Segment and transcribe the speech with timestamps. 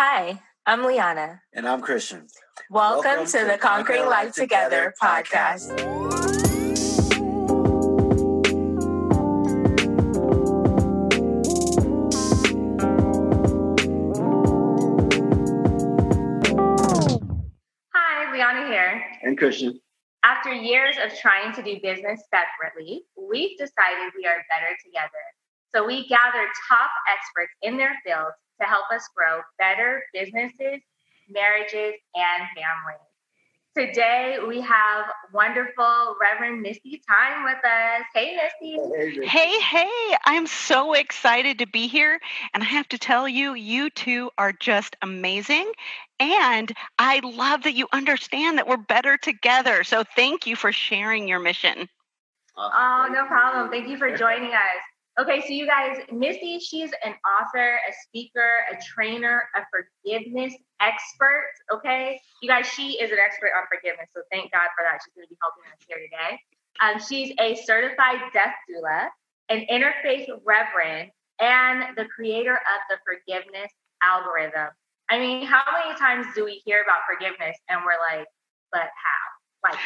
[0.00, 1.42] Hi, I'm Liana.
[1.52, 2.28] And I'm Christian.
[2.70, 5.74] Welcome, Welcome to, to, the Conquering Life Together, Together podcast.
[17.92, 19.02] Hi, Liana here.
[19.24, 19.80] And Christian.
[20.22, 25.10] After years of trying to do business separately, we've decided we are better together.
[25.74, 30.80] So we gathered top experts in their fields to help us grow better businesses,
[31.28, 33.08] marriages, and families.
[33.76, 38.04] Today we have wonderful Reverend Misty Time with us.
[38.12, 39.24] Hey, Misty.
[39.24, 42.18] Hey, hey, I'm so excited to be here.
[42.54, 45.70] And I have to tell you, you two are just amazing.
[46.18, 49.84] And I love that you understand that we're better together.
[49.84, 51.88] So thank you for sharing your mission.
[52.56, 53.70] Oh, no problem.
[53.70, 54.97] Thank you for joining us.
[55.18, 61.50] Okay, so you guys, Misty, she's an author, a speaker, a trainer, a forgiveness expert.
[61.74, 64.06] Okay, you guys, she is an expert on forgiveness.
[64.14, 65.00] So thank God for that.
[65.02, 66.38] She's going to be helping us here today.
[66.78, 69.08] Um, she's a certified death doula,
[69.48, 73.72] an interfaith reverend, and the creator of the forgiveness
[74.04, 74.70] algorithm.
[75.10, 78.26] I mean, how many times do we hear about forgiveness and we're like,
[78.70, 79.70] but how?
[79.70, 79.78] Like,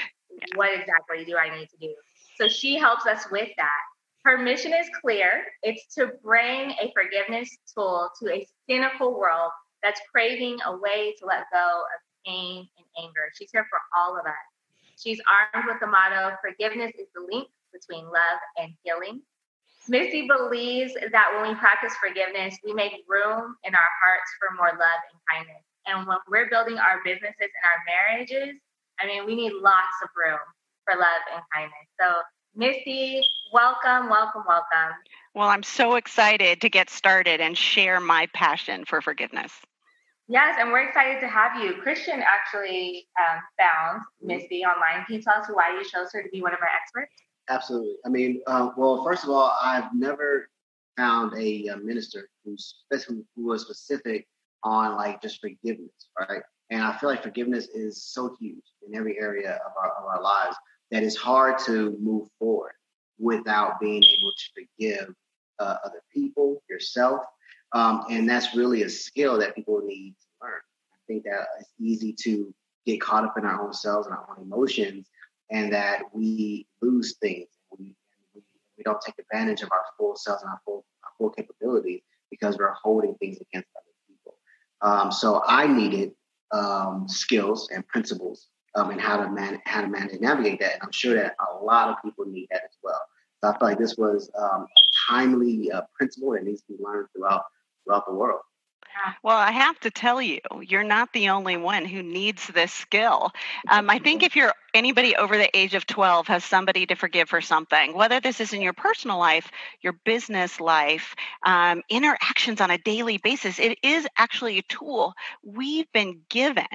[0.56, 1.94] what exactly do I need to do?
[2.36, 3.80] So she helps us with that.
[4.24, 9.50] Her mission is clear it's to bring a forgiveness tool to a cynical world
[9.82, 13.30] that's craving a way to let go of pain and anger.
[13.34, 14.46] She's here for all of us.
[14.96, 19.22] She's armed with the motto forgiveness is the link between love and healing.
[19.88, 24.78] Misty believes that when we practice forgiveness, we make room in our hearts for more
[24.78, 25.64] love and kindness.
[25.86, 28.54] And when we're building our businesses and our marriages,
[29.00, 30.38] I mean, we need lots of room
[30.86, 31.90] for love and kindness.
[31.98, 32.06] So
[32.54, 33.22] Misty,
[33.52, 34.94] welcome, welcome, welcome.
[35.34, 39.52] Well, I'm so excited to get started and share my passion for forgiveness.
[40.28, 41.80] Yes, and we're excited to have you.
[41.82, 45.04] Christian actually um, found Misty online.
[45.06, 47.12] Can you tell us why you chose her to be one of our experts?
[47.48, 47.94] Absolutely.
[48.04, 50.48] I mean, uh, well, first of all, I've never
[50.98, 54.28] found a, a minister who's who was specific
[54.62, 55.90] on like just forgiveness,
[56.20, 56.42] right?
[56.70, 60.22] And I feel like forgiveness is so huge in every area of our, of our
[60.22, 60.56] lives
[60.92, 62.74] that it's hard to move forward
[63.18, 65.14] without being able to forgive
[65.58, 67.22] uh, other people, yourself.
[67.72, 70.60] Um, and that's really a skill that people need to learn.
[70.92, 72.54] I think that it's easy to
[72.84, 75.08] get caught up in our own selves and our own emotions,
[75.50, 77.48] and that we lose things.
[77.78, 77.96] We,
[78.34, 78.42] we,
[78.76, 82.58] we don't take advantage of our full selves and our full, our full capabilities because
[82.58, 84.34] we're holding things against other people.
[84.82, 86.12] Um, so I needed
[86.50, 90.74] um, skills and principles um, and how to man how to manage and navigate that.
[90.74, 93.00] And I'm sure that a lot of people need that as well.
[93.42, 96.82] So I feel like this was um, a timely uh, principle that needs to be
[96.82, 97.44] learned throughout
[97.84, 98.40] throughout the world.
[99.22, 103.30] Well, I have to tell you, you're not the only one who needs this skill.
[103.68, 107.28] Um, I think if you're anybody over the age of 12 has somebody to forgive
[107.28, 109.50] for something, whether this is in your personal life,
[109.80, 111.14] your business life,
[111.44, 115.14] um, interactions on a daily basis, it is actually a tool
[115.44, 116.66] we've been given.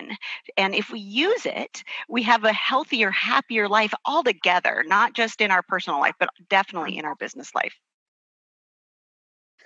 [0.57, 5.51] And if we use it, we have a healthier, happier life altogether, not just in
[5.51, 7.75] our personal life, but definitely in our business life.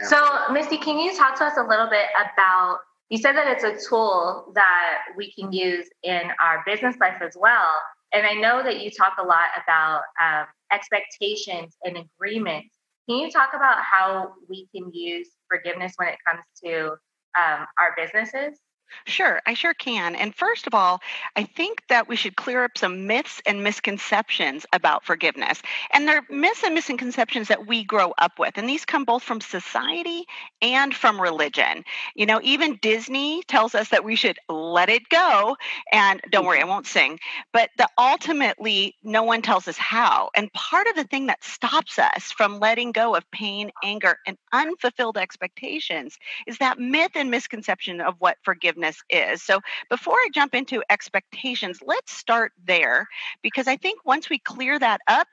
[0.03, 2.79] So, Misty, can you talk to us a little bit about?
[3.09, 7.35] You said that it's a tool that we can use in our business life as
[7.39, 7.69] well.
[8.13, 12.75] And I know that you talk a lot about um, expectations and agreements.
[13.09, 16.91] Can you talk about how we can use forgiveness when it comes to
[17.39, 18.59] um, our businesses?
[19.05, 20.15] Sure, I sure can.
[20.15, 21.01] And first of all,
[21.35, 25.61] I think that we should clear up some myths and misconceptions about forgiveness.
[25.91, 28.57] And they're myths and misconceptions that we grow up with.
[28.57, 30.25] And these come both from society
[30.61, 31.83] and from religion.
[32.15, 35.55] You know, even Disney tells us that we should let it go.
[35.91, 37.19] And don't worry, I won't sing.
[37.53, 40.29] But the, ultimately, no one tells us how.
[40.35, 44.37] And part of the thing that stops us from letting go of pain, anger, and
[44.53, 49.43] unfulfilled expectations is that myth and misconception of what forgiveness is.
[49.43, 49.59] So
[49.89, 53.07] before I jump into expectations, let's start there
[53.41, 55.27] because I think once we clear that up,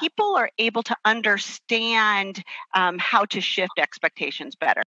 [0.00, 2.42] people are able to understand
[2.74, 4.82] um, how to shift expectations better.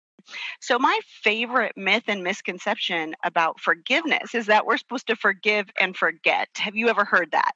[0.60, 5.94] So, my favorite myth and misconception about forgiveness is that we're supposed to forgive and
[5.94, 6.48] forget.
[6.56, 7.52] Have you ever heard that?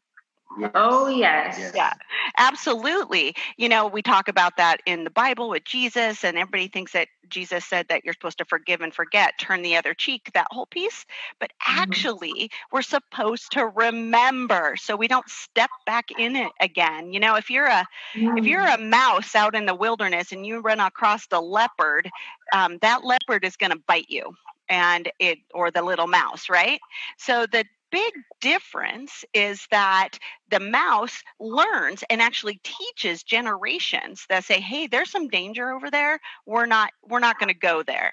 [0.58, 0.70] Yes.
[0.75, 1.56] Oh, yes.
[1.58, 1.72] yes.
[1.75, 1.93] Yeah,
[2.37, 3.34] absolutely.
[3.56, 7.08] You know, we talk about that in the Bible with Jesus, and everybody thinks that
[7.28, 10.66] Jesus said that you're supposed to forgive and forget, turn the other cheek, that whole
[10.66, 11.05] piece.
[11.38, 11.81] But mm-hmm.
[11.81, 12.75] actually, mm-hmm.
[12.76, 17.12] we're supposed to remember so we don't step back in it again.
[17.12, 18.38] You know, if you're a mm-hmm.
[18.38, 18.75] if you're mm.
[18.75, 22.10] a mouse out in the wilderness and you run across a leopard,
[22.52, 24.34] um, that leopard is going to bite you
[24.69, 26.81] and it or the little mouse, right?
[27.16, 30.19] So the big difference is that
[30.50, 36.19] the mouse learns and actually teaches generations that say hey there's some danger over there.
[36.47, 38.12] We're not we're not going to go there.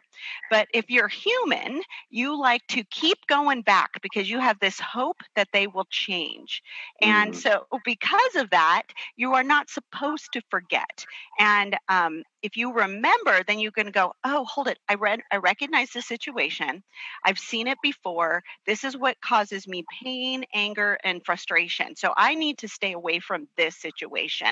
[0.50, 5.22] But if you're human you like to keep going back because you have this hope
[5.36, 6.62] that they will change.
[7.02, 7.36] And mm.
[7.36, 8.84] so because of that
[9.16, 11.06] you are not supposed to forget.
[11.40, 14.80] And um, if you remember then going to go oh hold it.
[14.90, 16.84] I read i recognize the situation.
[17.24, 18.44] I've seen it before.
[18.66, 21.96] This is what causes me pain anger and frustration.
[21.96, 24.48] So I need to stay away from this situation.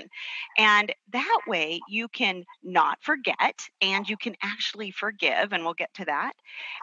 [0.57, 5.93] And that way you can not forget and you can actually forgive, and we'll get
[5.95, 6.33] to that.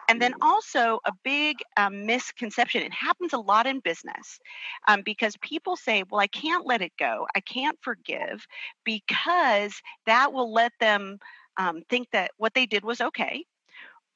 [0.09, 0.43] And then mm-hmm.
[0.43, 4.39] also a big um, misconception, it happens a lot in business
[4.87, 8.45] um, because people say, well, I can't let it go, I can't forgive
[8.83, 11.19] because that will let them
[11.57, 13.45] um, think that what they did was okay.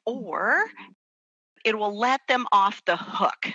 [0.05, 0.91] Or mm-hmm.
[1.63, 3.47] it will let them off the hook,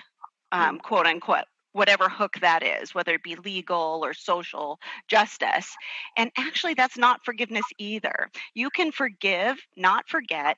[0.52, 4.78] um, quote unquote whatever hook that is, whether it be legal or social
[5.08, 5.74] justice.
[6.16, 8.30] And actually, that's not forgiveness either.
[8.54, 10.56] You can forgive, not forget.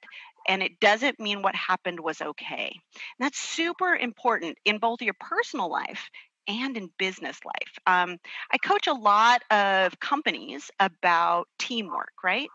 [0.48, 2.72] And it doesn't mean what happened was okay.
[2.96, 6.10] And that's super important in both your personal life
[6.48, 7.78] and in business life.
[7.86, 8.18] Um,
[8.50, 12.48] I coach a lot of companies about teamwork, right?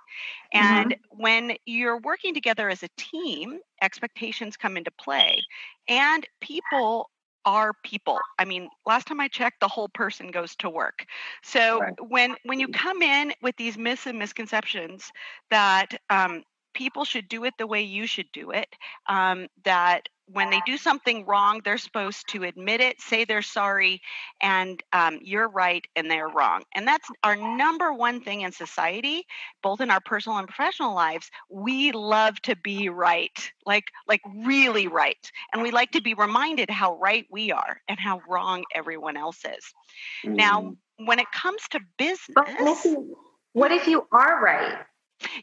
[0.52, 1.22] And mm-hmm.
[1.22, 5.42] when you're working together as a team, expectations come into play,
[5.88, 7.10] and people
[7.48, 8.20] are people.
[8.38, 11.06] I mean, last time I checked, the whole person goes to work.
[11.44, 11.94] So right.
[12.10, 15.10] when when you come in with these myths and misconceptions
[15.50, 18.68] that um, people should do it the way you should do it,
[19.08, 24.02] um, that when they do something wrong, they're supposed to admit it, say they're sorry,
[24.42, 26.64] and um, you're right and they're wrong.
[26.76, 29.26] And that's our number one thing in society,
[29.64, 31.30] both in our personal and professional lives.
[31.50, 36.70] We love to be right, like like really right, and we like to be reminded
[36.70, 39.74] how right we are and how wrong everyone else is.
[40.26, 40.36] Mm.
[40.36, 42.50] Now, when it comes to business, but
[43.54, 44.78] what if you are right?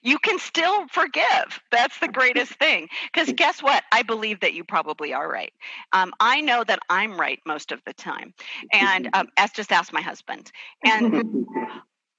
[0.03, 1.61] You can still forgive.
[1.71, 2.89] That's the greatest thing.
[3.13, 3.85] Because guess what?
[3.93, 5.53] I believe that you probably are right.
[5.93, 8.35] Um, I know that I'm right most of the time.
[8.73, 10.51] And um, as just ask my husband.
[10.85, 11.25] And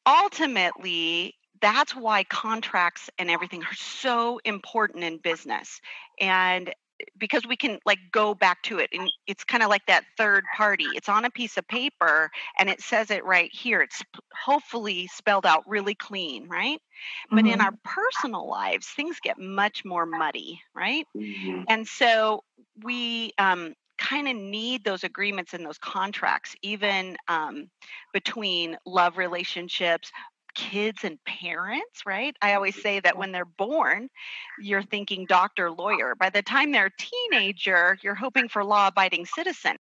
[0.06, 5.82] ultimately, that's why contracts and everything are so important in business.
[6.20, 6.74] And
[7.18, 10.44] because we can like go back to it and it's kind of like that third
[10.56, 14.02] party it's on a piece of paper and it says it right here it's
[14.46, 16.82] hopefully spelled out really clean right
[17.30, 17.54] but mm-hmm.
[17.54, 21.64] in our personal lives things get much more muddy right mm-hmm.
[21.68, 22.44] and so
[22.84, 27.70] we um, kind of need those agreements and those contracts even um,
[28.14, 30.12] between love relationships
[30.56, 32.36] kids and parents, right?
[32.42, 34.10] I always say that when they're born,
[34.60, 36.16] you're thinking doctor, lawyer.
[36.16, 39.76] By the time they're a teenager, you're hoping for law abiding citizen.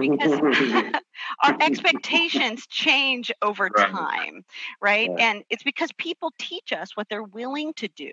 [0.00, 0.40] because
[1.44, 4.44] our expectations change over time,
[4.80, 5.10] right?
[5.18, 8.12] And it's because people teach us what they're willing to do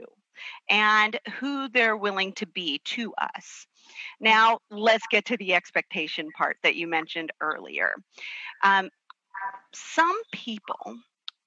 [0.70, 3.68] and who they're willing to be to us.
[4.20, 7.96] Now, let's get to the expectation part that you mentioned earlier.
[8.64, 8.90] Um,
[9.74, 10.98] some people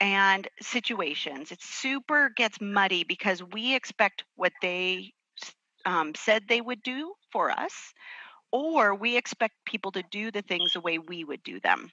[0.01, 1.53] and situations.
[1.53, 5.13] It super gets muddy because we expect what they
[5.85, 7.73] um, said they would do for us,
[8.53, 11.91] or we expect people to do the things the way we would do them.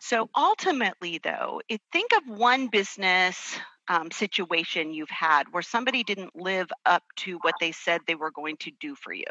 [0.00, 3.58] So ultimately, though, it, think of one business
[3.88, 8.30] um, situation you've had where somebody didn't live up to what they said they were
[8.30, 9.24] going to do for you.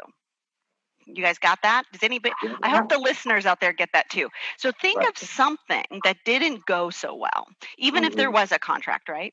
[1.08, 1.84] You guys got that?
[1.92, 2.34] Does anybody?
[2.62, 4.28] I hope the listeners out there get that too.
[4.58, 5.08] So think right.
[5.08, 7.46] of something that didn't go so well,
[7.78, 8.08] even mm-hmm.
[8.08, 8.34] if there mm-hmm.
[8.34, 9.32] was a contract, right?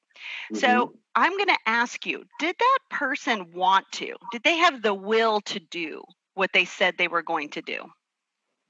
[0.53, 0.57] Mm-hmm.
[0.57, 4.15] So I'm going to ask you did that person want to?
[4.31, 6.03] Did they have the will to do
[6.33, 7.83] what they said they were going to do?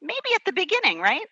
[0.01, 1.25] Maybe at the beginning, right?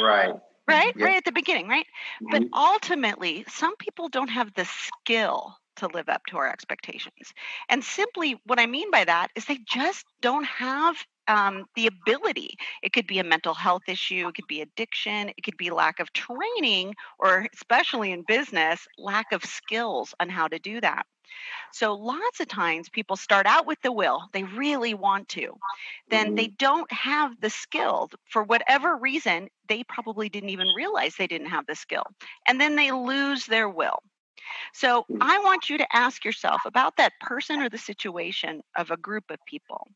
[0.00, 0.34] Right.
[0.68, 0.94] Right?
[0.96, 1.86] Right at the beginning, right?
[2.22, 2.30] Mm-hmm.
[2.30, 7.32] But ultimately, some people don't have the skill to live up to our expectations.
[7.68, 10.96] And simply, what I mean by that is they just don't have
[11.28, 12.56] um, the ability.
[12.82, 16.00] It could be a mental health issue, it could be addiction, it could be lack
[16.00, 21.06] of training, or especially in business, lack of skills on how to do that.
[21.72, 25.54] So, lots of times people start out with the will, they really want to.
[26.10, 26.56] Then they mm-hmm.
[26.58, 31.66] don't have the skill for whatever reason, they probably didn't even realize they didn't have
[31.66, 32.04] the skill.
[32.46, 33.98] And then they lose their will.
[34.72, 35.20] So mm.
[35.20, 39.30] I want you to ask yourself about that person or the situation of a group
[39.30, 39.88] of people.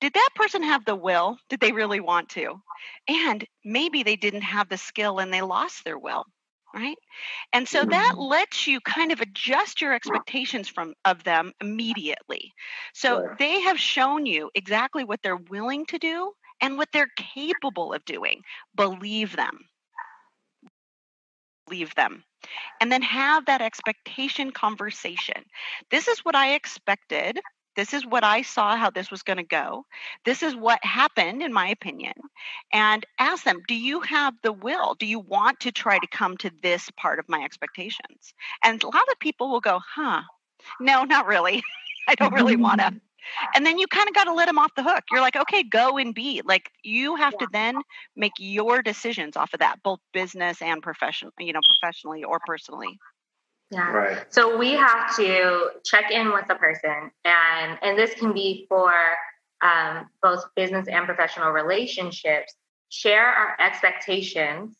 [0.00, 1.38] Did that person have the will?
[1.48, 2.60] Did they really want to?
[3.08, 6.24] And maybe they didn't have the skill and they lost their will.
[6.74, 6.96] right
[7.52, 12.52] and so that lets you kind of adjust your expectations from of them immediately
[12.94, 13.38] so Right.
[13.38, 18.04] they have shown you exactly what they're willing to do and what they're capable of
[18.04, 18.42] doing
[18.76, 19.68] believe them
[21.66, 22.24] believe them
[22.80, 25.44] and then have that expectation conversation.
[25.90, 27.40] This is what i expected.
[27.76, 29.84] This is what i saw how this was going to go.
[30.24, 32.14] This is what happened in my opinion.
[32.72, 34.94] And ask them do you have the will?
[34.94, 38.34] Do you want to try to come to this part of my expectations?
[38.64, 40.22] And a lot of people will go huh.
[40.80, 41.62] No not really.
[42.08, 42.94] I don't really want to
[43.54, 45.62] and then you kind of got to let them off the hook you're like okay
[45.62, 47.80] go and be like you have to then
[48.14, 52.98] make your decisions off of that both business and professional you know professionally or personally
[53.70, 53.90] Yeah.
[53.90, 54.32] Right.
[54.32, 58.92] So we have to check in with the person, and and this can be for
[59.60, 62.54] um, both business and professional relationships.
[62.90, 64.76] Share our expectations.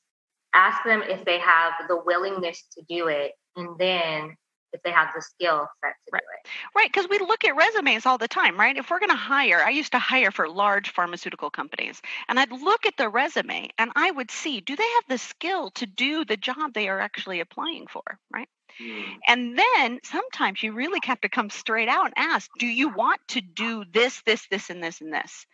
[0.54, 4.36] Ask them if they have the willingness to do it, and then
[4.72, 6.20] if they have the skill set to Right.
[6.20, 6.46] do it.
[6.74, 8.76] Right, because we look at resumes all the time, right?
[8.76, 12.52] If we're going to hire, I used to hire for large pharmaceutical companies, and I'd
[12.52, 16.24] look at the resume and I would see do they have the skill to do
[16.24, 18.48] the job they are actually applying for, right?
[18.82, 19.04] Mm.
[19.26, 23.20] And then sometimes you really have to come straight out and ask, do you want
[23.28, 25.46] to do this, this, this, and this, and this?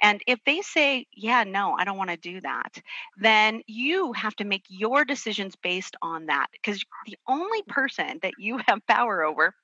[0.00, 2.80] And if they say, yeah, no, I don't want to do that,
[3.18, 8.34] then you have to make your decisions based on that because the only person that
[8.38, 9.54] you have power over,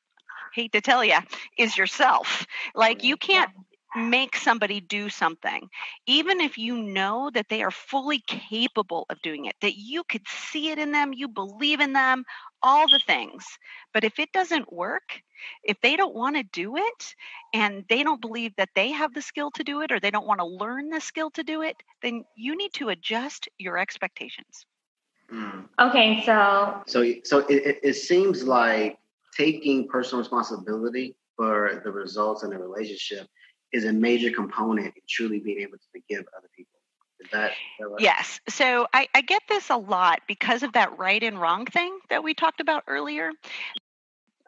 [0.55, 1.19] hate to tell you,
[1.59, 2.47] is yourself.
[2.75, 3.51] Like you can't
[3.97, 5.69] make somebody do something,
[6.07, 10.27] even if you know that they are fully capable of doing it, that you could
[10.29, 12.25] see it in them, you believe in them,
[12.67, 13.45] all the things.
[13.95, 15.23] But if it doesn't work,
[15.63, 17.15] if they don't want to do it
[17.55, 20.27] and they don't believe that they have the skill to do it or they don't
[20.27, 24.67] want to learn the skill to do it, then you need to adjust your expectations.
[25.33, 25.69] Mm.
[25.81, 28.99] Okay, so So, so it, it, it seems like
[29.37, 33.29] taking personal responsibility for the results in a relationship
[33.73, 36.76] is a major component in truly being able to forgive other people.
[37.21, 38.01] Is that right?
[38.01, 38.41] Yes.
[38.49, 42.23] So I, I get this a lot because of that right and wrong thing that
[42.23, 43.31] we talked about earlier.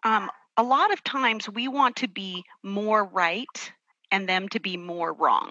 [0.04, 3.72] Um, a lot of times we want to be more right
[4.10, 5.50] and them to be more wrong.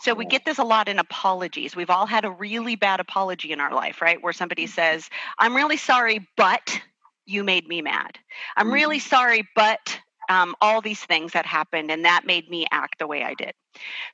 [0.00, 1.74] So we get this a lot in apologies.
[1.74, 4.22] We've all had a really bad apology in our life, right?
[4.22, 6.80] Where somebody says, I'm really sorry, but
[7.26, 8.18] you made me mad.
[8.56, 12.98] I'm really sorry, but um, all these things that happened and that made me act
[12.98, 13.52] the way I did.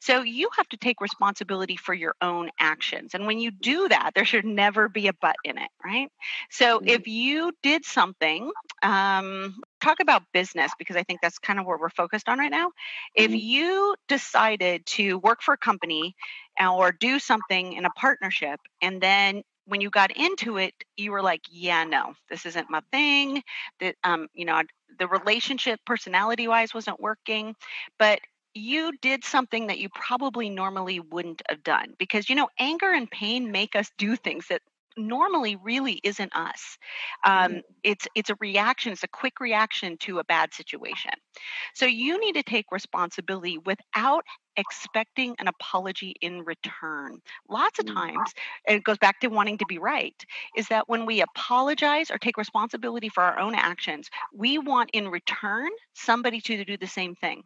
[0.00, 3.14] So you have to take responsibility for your own actions.
[3.14, 6.08] And when you do that, there should never be a but in it, right?
[6.50, 6.86] So Mhm.
[6.86, 8.52] if you did something,
[8.82, 12.50] um, talk about business because I think that's kind of where we're focused on right
[12.50, 12.70] now.
[13.14, 13.34] If Mhm.
[13.34, 16.14] you decided to work for a company
[16.60, 21.12] uh, or do something in a partnership and then when you got into it, you
[21.12, 23.42] were like, "Yeah, no, this isn't my thing."
[23.78, 24.60] That um, you know,
[24.98, 27.54] the relationship, personality-wise, wasn't working,
[27.98, 28.20] but
[28.54, 33.10] you did something that you probably normally wouldn't have done because you know anger and
[33.10, 34.62] pain make us do things that
[34.96, 36.78] normally really isn't us.
[37.26, 41.12] Um, it's it's a reaction it's a quick reaction to a bad situation.
[41.74, 44.24] So you need to take responsibility without
[44.56, 47.20] expecting an apology in return.
[47.48, 48.02] Lots of Mm.
[48.02, 48.32] times
[48.68, 50.14] and it goes back to wanting to be right
[50.56, 55.08] is that when we apologize or take responsibility for our own actions we want in
[55.08, 57.42] return somebody to do the same thing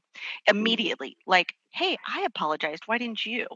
[0.49, 2.83] immediately like hey i apologized.
[2.87, 3.47] Why didn't you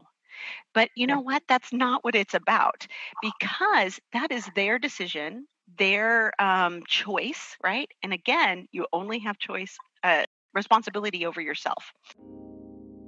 [0.73, 1.43] but you know what?
[1.47, 2.87] That's not what it's about
[3.21, 7.89] because that is their decision their um, choice right?
[8.03, 11.93] And again you only have choice uh, responsibility over yourself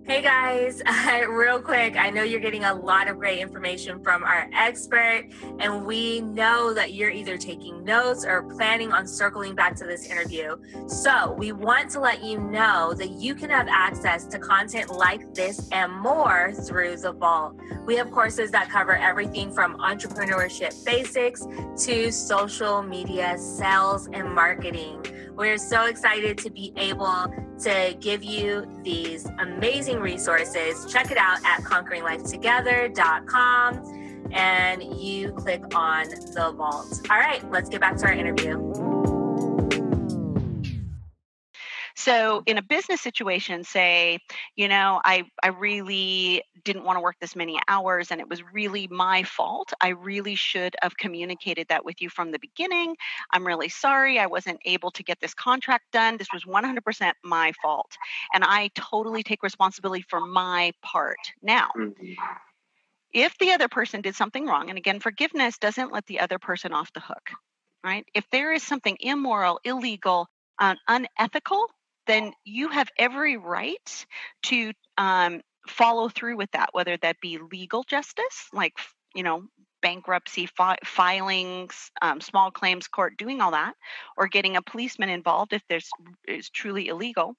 [0.06, 0.82] Hey guys,
[1.30, 5.30] real quick, I know you're getting a lot of great information from our expert,
[5.60, 10.06] and we know that you're either taking notes or planning on circling back to this
[10.08, 10.58] interview.
[10.88, 15.34] So, we want to let you know that you can have access to content like
[15.34, 17.56] this and more through the Vault.
[17.86, 21.48] We have courses that cover everything from entrepreneurship basics
[21.86, 25.06] to social media, sales, and marketing.
[25.36, 30.86] We're so excited to be able to give you these amazing resources.
[30.92, 37.02] Check it out at conqueringlifetogether.com and you click on the vault.
[37.10, 38.93] All right, let's get back to our interview.
[42.04, 44.20] So in a business situation, say,
[44.56, 48.42] you know, I, I really didn't want to work this many hours and it was
[48.54, 49.74] really my fault.
[49.82, 52.96] I really should have communicated that with you from the beginning.
[53.32, 54.20] I'm really sorry.
[54.20, 56.18] I wasn't able to get this contract done.
[56.18, 57.92] This was 100% my fault.
[58.34, 61.20] And I totally take responsibility for my part.
[61.42, 62.18] Now, Mhm.
[63.14, 66.74] if the other person did something wrong, and again, forgiveness doesn't let the other person
[66.74, 67.32] off the hook.
[67.84, 68.06] right?
[68.16, 70.28] If there is something immoral, illegal,
[70.60, 71.68] uh, unethical,
[72.08, 74.06] then you have every right
[74.44, 78.74] to um, follow through with that, whether that be legal justice, like,
[79.16, 79.44] you know,
[79.82, 83.74] bankruptcy fi- filings, um, small claims court, doing all that,
[84.18, 85.90] or getting a policeman involved if there's
[86.28, 87.36] is truly illegal.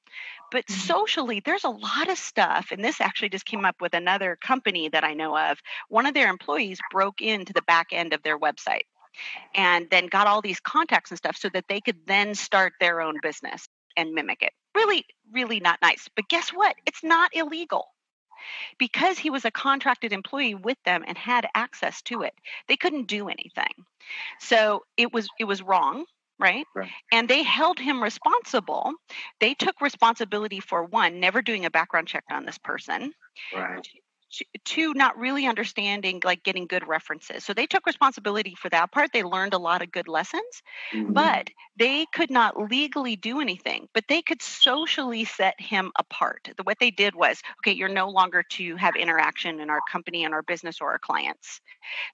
[0.52, 0.80] But mm-hmm.
[0.80, 4.88] socially, there's a lot of stuff, and this actually just came up with another company
[4.90, 5.58] that I know of.
[5.88, 8.84] One of their employees broke into the back end of their website
[9.54, 13.00] and then got all these contacts and stuff so that they could then start their
[13.00, 14.52] own business and mimic it.
[14.74, 16.08] Really, really not nice.
[16.14, 16.76] But guess what?
[16.86, 17.86] It's not illegal.
[18.78, 22.34] Because he was a contracted employee with them and had access to it,
[22.68, 23.72] they couldn't do anything.
[24.40, 26.04] So it was it was wrong
[26.40, 26.66] right?
[26.74, 26.90] right?
[27.12, 28.92] And they held him responsible.
[29.38, 33.12] They took responsibility for one, never doing a background check on this person.
[33.54, 33.86] Right
[34.64, 37.44] two not really understanding like getting good references.
[37.44, 39.10] So they took responsibility for that part.
[39.12, 40.62] They learned a lot of good lessons
[40.92, 41.12] mm-hmm.
[41.12, 46.48] but they could not legally do anything but they could socially set him apart.
[46.56, 50.24] The, what they did was okay you're no longer to have interaction in our company
[50.24, 51.60] and our business or our clients.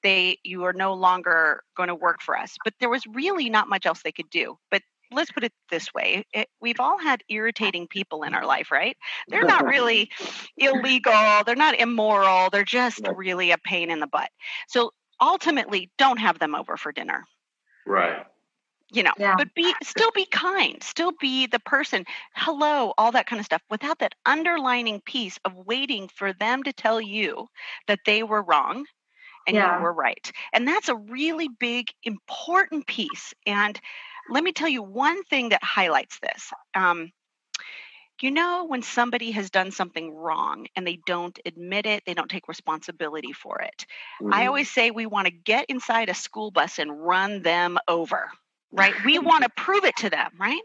[0.03, 2.57] They you are no longer going to work for us.
[2.65, 4.59] But there was really not much else they could do.
[4.71, 8.71] But let's put it this way it, we've all had irritating people in our life
[8.71, 8.97] right?
[9.29, 10.11] They're not really
[10.57, 14.31] illegal they're not immoral they're just really a pain in the butt.
[14.69, 17.25] So ultimately don't have them over for dinner.
[17.87, 18.25] Right.
[18.93, 19.37] You know yeah.
[19.39, 23.63] but be still be kind still be the person hello all that kind of stuff
[23.71, 27.47] without that underlining piece of waiting for them to tell you
[27.87, 28.85] that they were wrong
[29.47, 29.77] and yeah.
[29.77, 30.31] you were right.
[30.53, 33.81] And that's a really big important piece and
[34.31, 36.53] let me tell you one thing that highlights this.
[36.75, 37.11] Um,
[38.23, 42.31] you know, when somebody has done something wrong and they don't admit it, they don't
[42.31, 43.87] take responsibility for it.
[44.21, 44.35] Mm-hmm.
[44.35, 48.31] I always say we want to get inside a school bus and run them over
[48.73, 48.95] right?
[49.05, 49.27] We mm-hmm.
[49.27, 50.61] want to prove it to them, right?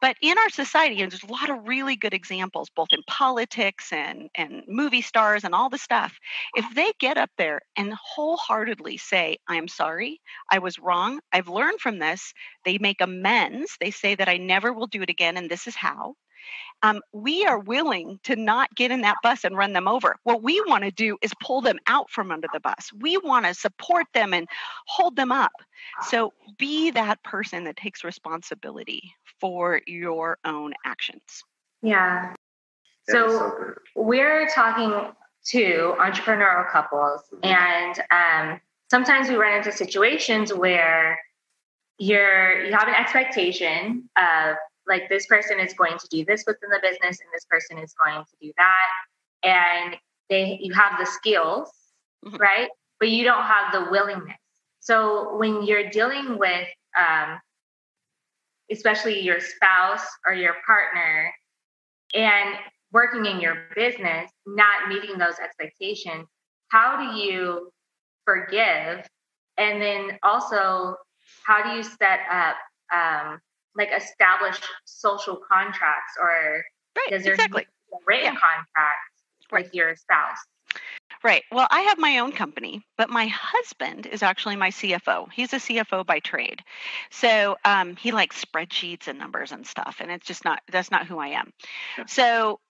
[0.00, 3.92] But in our society, and there's a lot of really good examples, both in politics
[3.92, 6.18] and, and movie stars and all the stuff.
[6.54, 11.80] If they get up there and wholeheartedly say, I'm sorry, I was wrong, I've learned
[11.80, 12.32] from this,
[12.64, 15.76] they make amends, they say that I never will do it again, and this is
[15.76, 16.14] how
[16.82, 20.16] um, we are willing to not get in that bus and run them over.
[20.24, 22.90] What we want to do is pull them out from under the bus.
[23.00, 24.46] We want to support them and
[24.86, 25.52] hold them up.
[26.08, 31.44] So be that person that takes responsibility for your own actions.
[31.82, 32.34] Yeah.
[33.08, 35.12] So, so we're talking
[35.46, 37.44] to entrepreneurial couples, mm-hmm.
[37.44, 41.18] and um, sometimes we run into situations where
[41.98, 46.70] you're you have an expectation of like this person is going to do this within
[46.70, 49.48] the business and this person is going to do that.
[49.48, 49.96] And
[50.30, 51.70] they you have the skills
[52.24, 52.36] mm-hmm.
[52.36, 52.68] right?
[53.00, 54.36] But you don't have the willingness.
[54.80, 56.68] So when you're dealing with
[56.98, 57.38] um,
[58.70, 61.32] especially your spouse or your partner
[62.14, 62.54] and
[62.92, 66.26] working in your business not meeting those expectations
[66.68, 67.70] how do you
[68.24, 69.06] forgive?
[69.58, 70.96] And then also
[71.44, 72.56] how do you set up
[72.92, 73.38] um,
[73.76, 76.64] like establish social contracts or
[76.96, 77.66] right, does there exactly.
[78.06, 78.40] written yeah.
[78.40, 79.64] contracts right.
[79.64, 80.38] with your spouse?
[81.24, 81.42] Right.
[81.50, 85.32] Well, I have my own company, but my husband is actually my CFO.
[85.32, 86.60] He's a CFO by trade.
[87.10, 91.06] So um, he likes spreadsheets and numbers and stuff, and it's just not, that's not
[91.06, 91.50] who I am.
[92.06, 92.60] So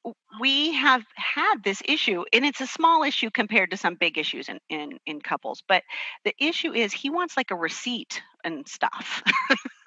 [0.40, 4.49] we have had this issue, and it's a small issue compared to some big issues
[4.49, 5.64] in, in, in couples.
[5.67, 5.83] But
[6.25, 9.21] the issue is he wants like a receipt and stuff.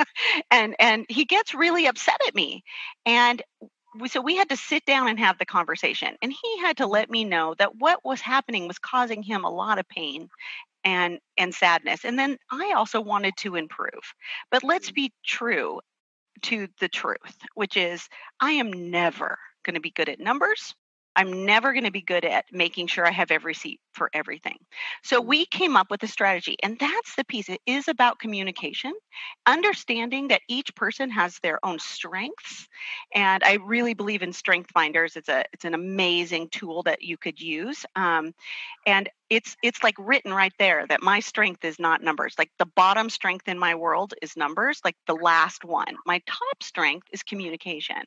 [0.52, 2.64] and and he gets really upset at me.
[3.06, 3.42] And
[4.08, 7.10] so we had to sit down and have the conversation and he had to let
[7.10, 10.30] me know that what was happening was causing him a lot of pain
[10.84, 12.06] and and sadness.
[12.06, 14.14] And then i also wanted to improve.
[14.52, 15.80] But let's be true
[16.44, 18.08] to the truth which is
[18.40, 20.76] i am never going to be good at numbers
[21.18, 24.58] I'm never going to be good at making sure I have every seat for everything.
[25.04, 27.50] So we came up with a strategy, and that's the piece.
[27.50, 28.94] It is about communication,
[29.46, 32.68] understanding that each person has their own strengths.
[33.16, 35.18] And I really believe in strength finders.
[35.18, 37.86] It's a it's an amazing tool that you could use.
[37.96, 38.34] Um,
[38.86, 42.36] and it's it's like written right there that my strength is not numbers.
[42.38, 45.96] Like the bottom strength in my world is numbers like the last one.
[46.06, 47.98] My top strength is communication.
[47.98, 48.04] Mm.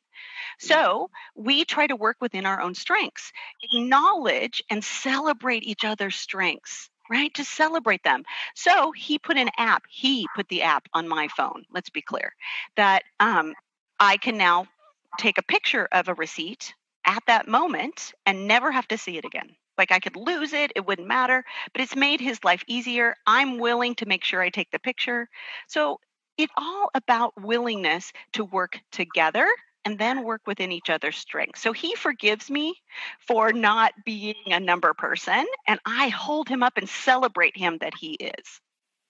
[0.59, 3.31] so we try to work within our own strengths
[3.71, 8.23] acknowledge and celebrate each other's strengths right to celebrate them.
[8.55, 12.33] So he put an app he put the app on my phone let's be clear
[12.77, 13.53] that um,
[13.99, 14.65] i can now
[15.17, 16.73] take a picture of a receipt
[17.05, 19.49] at that moment and never have to see it again
[19.81, 23.15] like I could lose it, it wouldn't matter, but it's made his life easier.
[23.25, 25.27] I'm willing to make sure I take the picture.
[25.67, 25.99] So
[26.37, 29.47] it's all about willingness to work together
[29.83, 31.61] and then work within each other's strengths.
[31.61, 32.75] So he forgives me
[33.27, 37.93] for not being a number person, and I hold him up and celebrate him that
[37.99, 38.61] he is.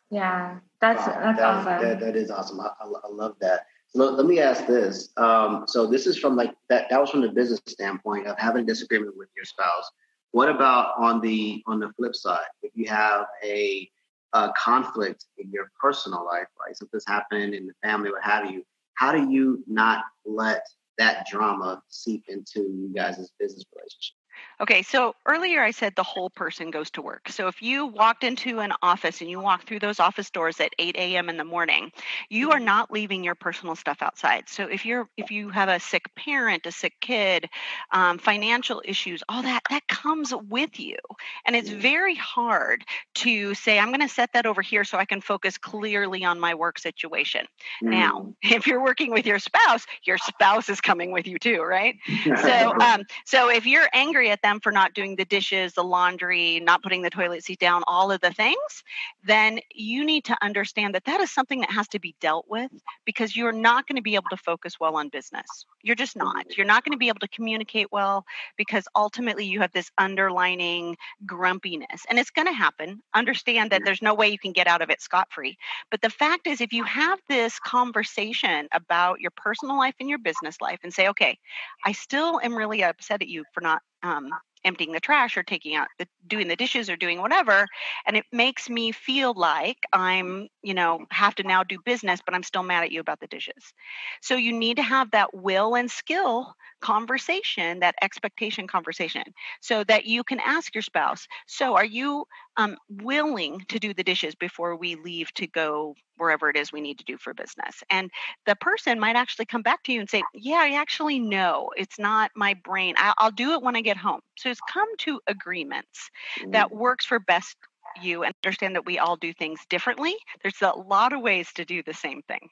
[0.10, 1.82] Yeah, that's wow, that's that, awesome.
[1.82, 2.62] That, that is awesome.
[2.62, 3.66] I, I, love that.
[3.94, 5.10] Let, let me ask this.
[5.18, 6.90] Um, so this is from like that.
[6.90, 9.92] That was from the business standpoint of having a disagreement with your spouse.
[10.32, 12.46] What about on the on the flip side?
[12.64, 13.90] If you have a,
[14.34, 16.76] a conflict in your personal life, right?
[16.76, 18.64] Something's happened in the family, what have you?
[18.96, 20.66] How do you not let
[20.98, 24.16] that drama seep into you guys' business relationship?
[24.62, 27.30] Okay, so earlier I said the whole person goes to work.
[27.30, 30.72] So if you walked into an office and you walk through those office doors at
[30.78, 31.30] 8 a.m.
[31.30, 31.92] in the morning,
[32.30, 32.66] you are mm-hmm.
[32.66, 34.44] not leaving your personal stuff outside.
[34.48, 37.50] So if you're if you have a sick parent, a sick kid,
[37.92, 40.98] um, financial issues, all that that comes with you,
[41.46, 42.84] and it's very hard
[43.16, 46.40] to say I'm going to set that over here so I can focus clearly on
[46.40, 47.46] my work situation.
[47.84, 47.90] Mm.
[47.90, 51.96] Now, if you're working with your spouse, your spouse is coming with you too, right?
[52.26, 56.60] so um, so if you're angry at them for not doing the dishes, the laundry,
[56.60, 58.84] not putting the toilet seat down, all of the things,
[59.24, 62.72] then you need to understand that that is something that has to be dealt with
[63.06, 65.66] because you're not going to be able to focus well on business.
[65.84, 66.58] You're just not.
[66.58, 68.26] You're not going to be able to communicate well
[68.58, 72.06] because ultimately you have this underlining grumpiness.
[72.10, 73.02] And it's going to happen.
[73.14, 75.58] Understand that there's no way you can get out of it scot free.
[75.90, 80.20] But the fact is, if you have this conversation about your personal life and your
[80.20, 81.38] business life and say, okay,
[81.86, 84.30] I still am really upset at you for not um,
[84.64, 87.66] emptying the trash or taking out the doing the dishes or doing whatever
[88.06, 92.36] and it makes me feel like i'm you know have to now do business but
[92.36, 93.74] i'm still mad at you about the dishes.
[94.22, 99.24] So you need to have that will and skill conversation that expectation conversation
[99.62, 102.26] so that you can ask your spouse so are you
[102.58, 106.82] um, willing to do the dishes before we leave to go wherever it is we
[106.82, 107.84] need to do for business.
[107.90, 108.12] And
[108.46, 111.98] the person might actually come back to you and say, Yeah, I actually know it's
[111.98, 112.96] not my brain.
[112.98, 114.22] I'll, I'll do it when I get home.
[114.38, 116.10] So it's come to agreements
[116.40, 116.52] mm-hmm.
[116.52, 117.56] that works for best
[118.02, 120.16] you and understand that we all do things differently.
[120.42, 122.50] There's a lot of ways to do the same thing.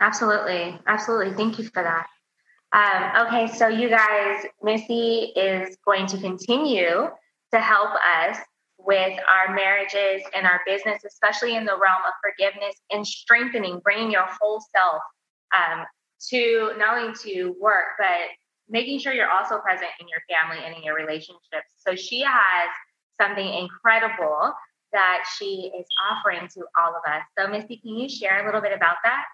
[0.00, 0.78] Absolutely.
[0.86, 1.34] Absolutely.
[1.34, 2.06] Thank you for that.
[2.74, 7.08] Um, okay, so you guys, Missy is going to continue
[7.52, 8.38] to help us
[8.84, 14.10] with our marriages and our business, especially in the realm of forgiveness and strengthening, bringing
[14.10, 15.02] your whole self
[15.56, 15.84] um,
[16.30, 18.28] to not only to work, but
[18.68, 21.74] making sure you're also present in your family and in your relationships.
[21.76, 22.68] So she has
[23.20, 24.52] something incredible
[24.92, 27.22] that she is offering to all of us.
[27.38, 29.24] So, Misty, can you share a little bit about that?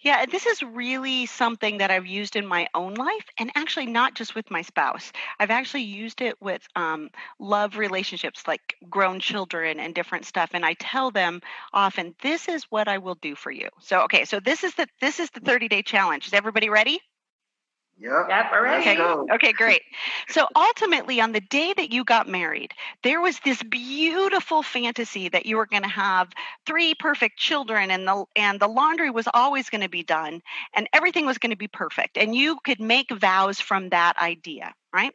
[0.00, 4.14] Yeah, this is really something that I've used in my own life, and actually not
[4.14, 5.12] just with my spouse.
[5.38, 10.50] I've actually used it with um, love relationships, like grown children and different stuff.
[10.54, 11.40] And I tell them
[11.72, 14.86] often, "This is what I will do for you." So, okay, so this is the
[15.00, 16.26] this is the 30 day challenge.
[16.26, 17.00] Is everybody ready?
[17.98, 18.12] Yep.
[18.28, 18.46] Yep.
[18.52, 18.80] All right.
[18.80, 18.96] Okay.
[19.34, 19.82] okay, great.
[20.28, 25.46] So ultimately, on the day that you got married, there was this beautiful fantasy that
[25.46, 26.28] you were going to have
[26.66, 30.42] three perfect children, and the and the laundry was always going to be done,
[30.74, 34.74] and everything was going to be perfect, and you could make vows from that idea
[34.96, 35.12] right?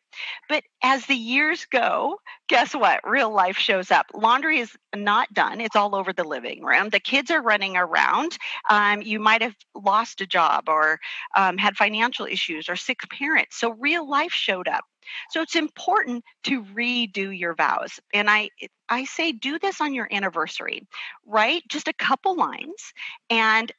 [0.48, 3.00] But as the years go, guess what?
[3.04, 4.06] Real life shows up.
[4.14, 6.90] Laundry is not done, it's all over the living room.
[6.90, 8.38] The kids are running around.
[8.70, 11.00] Um, you might have lost a job or
[11.36, 13.58] um, had financial issues or sick parents.
[13.58, 14.86] So real life showed up.
[15.32, 18.00] So it's important to redo your vows.
[18.14, 18.50] And I
[18.88, 20.88] I say do this on your anniversary.
[21.26, 22.94] Write just a couple lines
[23.32, 23.72] and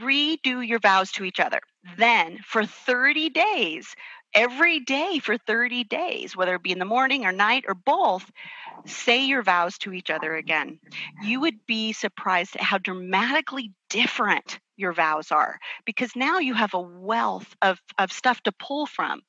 [0.00, 1.60] redo your vows to each other.
[1.96, 3.94] Then for 30 days,
[4.34, 8.30] every day for 30 days, whether it be in the morning or night or both,
[8.86, 10.78] say your vows to each other again.
[11.22, 16.74] You would be surprised at how dramatically different your vows are because now you have
[16.74, 19.20] a wealth of, of stuff to pull from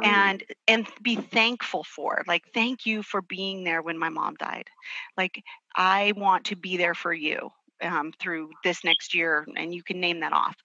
[0.00, 0.06] mm.
[0.06, 4.68] and and be thankful for like thank you for being there when my mom died
[5.16, 5.42] like
[5.76, 7.50] i want to be there for you
[7.82, 10.56] um, through this next year, and you can name that off.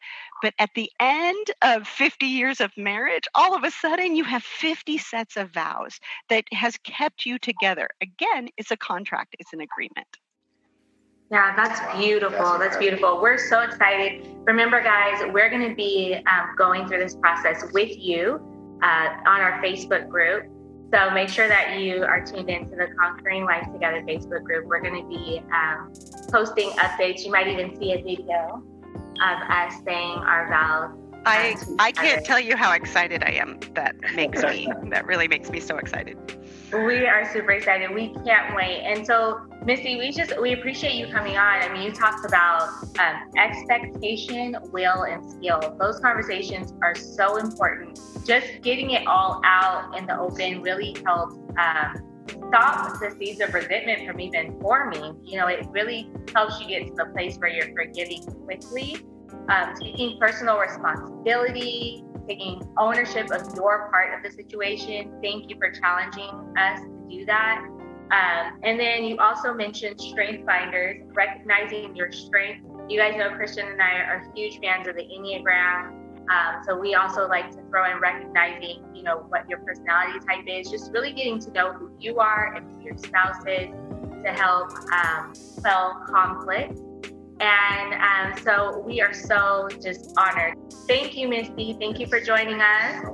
[0.41, 4.43] But at the end of 50 years of marriage, all of a sudden you have
[4.43, 5.99] 50 sets of vows
[6.29, 7.89] that has kept you together.
[8.01, 10.07] Again, it's a contract, it's an agreement.
[11.29, 12.57] Yeah, that's beautiful.
[12.57, 13.21] That's beautiful.
[13.21, 14.33] We're so excited.
[14.45, 18.39] Remember, guys, we're going to be um, going through this process with you
[18.81, 20.45] uh, on our Facebook group.
[20.93, 24.67] So make sure that you are tuned into the Conquering Life Together Facebook group.
[24.67, 25.91] We're going to be um,
[26.31, 27.25] posting updates.
[27.25, 28.63] You might even see a video
[29.21, 30.97] of us saying our vows.
[31.25, 33.59] I I can't tell you how excited I am.
[33.73, 36.17] That makes me that really makes me so excited.
[36.73, 37.93] We are super excited.
[37.93, 38.81] We can't wait.
[38.83, 41.61] And so, Misty, we just we appreciate you coming on.
[41.61, 45.77] I mean, you talked about um, expectation, will, and skill.
[45.79, 47.97] Those conversations are so important.
[48.25, 53.53] Just getting it all out in the open really helps um, stop the seeds of
[53.53, 55.17] resentment from even forming.
[55.23, 58.97] You know, it really helps you get to the place where you're forgiving quickly,
[59.47, 65.13] um, taking personal responsibility, taking ownership of your part of the situation.
[65.21, 67.65] Thank you for challenging us to do that.
[68.11, 72.65] Um, and then you also mentioned strength finders, recognizing your strength.
[72.89, 75.93] You guys know Christian and I are huge fans of the Enneagram.
[76.29, 80.45] Um, so we also like to throw in recognizing, you know, what your personality type
[80.47, 83.69] is, just really getting to know who you are and who your spouse is
[84.23, 86.79] to help um, quell conflict.
[87.39, 90.55] And um, so we are so just honored.
[90.87, 91.75] Thank you, Misty.
[91.79, 93.05] Thank you for joining us.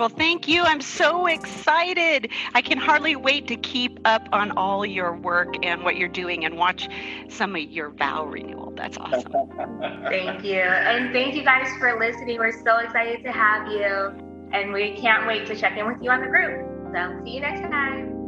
[0.00, 0.62] Well, thank you.
[0.62, 2.30] I'm so excited.
[2.54, 6.46] I can hardly wait to keep up on all your work and what you're doing
[6.46, 6.88] and watch
[7.28, 8.72] some of your vow renewal.
[8.74, 9.30] That's awesome.
[10.08, 10.60] thank you.
[10.60, 12.38] And thank you guys for listening.
[12.38, 14.14] We're so excited to have you.
[14.54, 16.66] And we can't wait to check in with you on the group.
[16.94, 18.19] So, see you next time.